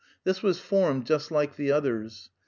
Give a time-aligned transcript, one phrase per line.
[0.23, 2.31] This was formed just like the others.